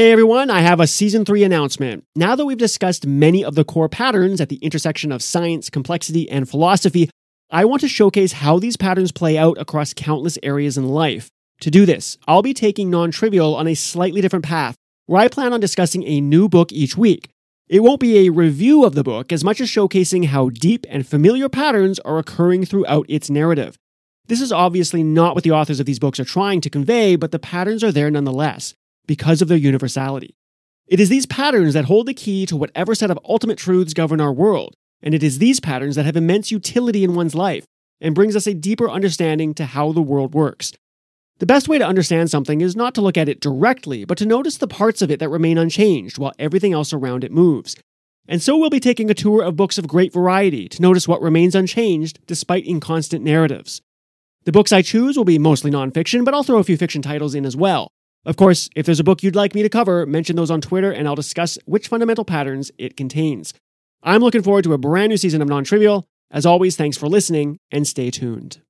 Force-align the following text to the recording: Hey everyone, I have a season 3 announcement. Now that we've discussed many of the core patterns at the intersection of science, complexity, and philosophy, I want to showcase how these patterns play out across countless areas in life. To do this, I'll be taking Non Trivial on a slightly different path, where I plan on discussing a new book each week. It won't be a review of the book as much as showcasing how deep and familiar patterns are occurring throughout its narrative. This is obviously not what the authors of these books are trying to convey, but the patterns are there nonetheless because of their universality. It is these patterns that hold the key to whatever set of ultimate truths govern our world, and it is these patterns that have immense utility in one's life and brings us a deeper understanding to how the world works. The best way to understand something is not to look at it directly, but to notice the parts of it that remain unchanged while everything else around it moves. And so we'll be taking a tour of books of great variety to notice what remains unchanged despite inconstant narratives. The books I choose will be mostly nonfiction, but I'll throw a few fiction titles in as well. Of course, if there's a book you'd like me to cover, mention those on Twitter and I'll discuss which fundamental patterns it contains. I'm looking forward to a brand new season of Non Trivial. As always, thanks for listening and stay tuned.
Hey 0.00 0.12
everyone, 0.12 0.48
I 0.48 0.62
have 0.62 0.80
a 0.80 0.86
season 0.86 1.26
3 1.26 1.44
announcement. 1.44 2.04
Now 2.16 2.34
that 2.34 2.46
we've 2.46 2.56
discussed 2.56 3.04
many 3.04 3.44
of 3.44 3.54
the 3.54 3.66
core 3.66 3.90
patterns 3.90 4.40
at 4.40 4.48
the 4.48 4.56
intersection 4.62 5.12
of 5.12 5.22
science, 5.22 5.68
complexity, 5.68 6.26
and 6.30 6.48
philosophy, 6.48 7.10
I 7.50 7.66
want 7.66 7.82
to 7.82 7.88
showcase 7.88 8.32
how 8.32 8.58
these 8.58 8.78
patterns 8.78 9.12
play 9.12 9.36
out 9.36 9.58
across 9.58 9.92
countless 9.92 10.38
areas 10.42 10.78
in 10.78 10.88
life. 10.88 11.28
To 11.60 11.70
do 11.70 11.84
this, 11.84 12.16
I'll 12.26 12.40
be 12.40 12.54
taking 12.54 12.88
Non 12.88 13.10
Trivial 13.10 13.54
on 13.54 13.68
a 13.68 13.74
slightly 13.74 14.22
different 14.22 14.46
path, 14.46 14.74
where 15.04 15.20
I 15.20 15.28
plan 15.28 15.52
on 15.52 15.60
discussing 15.60 16.02
a 16.04 16.22
new 16.22 16.48
book 16.48 16.72
each 16.72 16.96
week. 16.96 17.28
It 17.68 17.80
won't 17.80 18.00
be 18.00 18.20
a 18.20 18.30
review 18.30 18.86
of 18.86 18.94
the 18.94 19.04
book 19.04 19.30
as 19.30 19.44
much 19.44 19.60
as 19.60 19.68
showcasing 19.68 20.28
how 20.28 20.48
deep 20.48 20.86
and 20.88 21.06
familiar 21.06 21.50
patterns 21.50 21.98
are 21.98 22.16
occurring 22.16 22.64
throughout 22.64 23.04
its 23.10 23.28
narrative. 23.28 23.76
This 24.28 24.40
is 24.40 24.50
obviously 24.50 25.02
not 25.02 25.34
what 25.34 25.44
the 25.44 25.52
authors 25.52 25.78
of 25.78 25.84
these 25.84 25.98
books 25.98 26.18
are 26.18 26.24
trying 26.24 26.62
to 26.62 26.70
convey, 26.70 27.16
but 27.16 27.32
the 27.32 27.38
patterns 27.38 27.84
are 27.84 27.92
there 27.92 28.10
nonetheless 28.10 28.74
because 29.06 29.42
of 29.42 29.48
their 29.48 29.58
universality. 29.58 30.34
It 30.86 31.00
is 31.00 31.08
these 31.08 31.26
patterns 31.26 31.74
that 31.74 31.84
hold 31.84 32.06
the 32.06 32.14
key 32.14 32.46
to 32.46 32.56
whatever 32.56 32.94
set 32.94 33.10
of 33.10 33.18
ultimate 33.24 33.58
truths 33.58 33.94
govern 33.94 34.20
our 34.20 34.32
world, 34.32 34.74
and 35.02 35.14
it 35.14 35.22
is 35.22 35.38
these 35.38 35.60
patterns 35.60 35.96
that 35.96 36.04
have 36.04 36.16
immense 36.16 36.50
utility 36.50 37.04
in 37.04 37.14
one's 37.14 37.34
life 37.34 37.64
and 38.00 38.14
brings 38.14 38.34
us 38.34 38.46
a 38.46 38.54
deeper 38.54 38.90
understanding 38.90 39.54
to 39.54 39.66
how 39.66 39.92
the 39.92 40.02
world 40.02 40.34
works. 40.34 40.72
The 41.38 41.46
best 41.46 41.68
way 41.68 41.78
to 41.78 41.86
understand 41.86 42.30
something 42.30 42.60
is 42.60 42.76
not 42.76 42.94
to 42.96 43.00
look 43.00 43.16
at 43.16 43.28
it 43.28 43.40
directly, 43.40 44.04
but 44.04 44.18
to 44.18 44.26
notice 44.26 44.58
the 44.58 44.66
parts 44.66 45.00
of 45.00 45.10
it 45.10 45.20
that 45.20 45.28
remain 45.28 45.58
unchanged 45.58 46.18
while 46.18 46.32
everything 46.38 46.72
else 46.72 46.92
around 46.92 47.24
it 47.24 47.32
moves. 47.32 47.76
And 48.28 48.42
so 48.42 48.56
we'll 48.56 48.70
be 48.70 48.78
taking 48.78 49.10
a 49.10 49.14
tour 49.14 49.42
of 49.42 49.56
books 49.56 49.78
of 49.78 49.88
great 49.88 50.12
variety 50.12 50.68
to 50.68 50.82
notice 50.82 51.08
what 51.08 51.22
remains 51.22 51.54
unchanged 51.54 52.18
despite 52.26 52.66
inconstant 52.66 53.24
narratives. 53.24 53.80
The 54.44 54.52
books 54.52 54.72
I 54.72 54.82
choose 54.82 55.16
will 55.16 55.24
be 55.24 55.38
mostly 55.38 55.70
nonfiction, 55.70 56.24
but 56.24 56.34
I'll 56.34 56.42
throw 56.42 56.58
a 56.58 56.64
few 56.64 56.76
fiction 56.76 57.02
titles 57.02 57.34
in 57.34 57.46
as 57.46 57.56
well. 57.56 57.88
Of 58.26 58.36
course, 58.36 58.68
if 58.76 58.84
there's 58.84 59.00
a 59.00 59.04
book 59.04 59.22
you'd 59.22 59.36
like 59.36 59.54
me 59.54 59.62
to 59.62 59.68
cover, 59.68 60.04
mention 60.04 60.36
those 60.36 60.50
on 60.50 60.60
Twitter 60.60 60.92
and 60.92 61.08
I'll 61.08 61.14
discuss 61.14 61.58
which 61.64 61.88
fundamental 61.88 62.24
patterns 62.24 62.70
it 62.76 62.96
contains. 62.96 63.54
I'm 64.02 64.20
looking 64.20 64.42
forward 64.42 64.64
to 64.64 64.74
a 64.74 64.78
brand 64.78 65.10
new 65.10 65.16
season 65.16 65.40
of 65.40 65.48
Non 65.48 65.64
Trivial. 65.64 66.06
As 66.30 66.46
always, 66.46 66.76
thanks 66.76 66.96
for 66.96 67.08
listening 67.08 67.58
and 67.72 67.86
stay 67.88 68.10
tuned. 68.10 68.60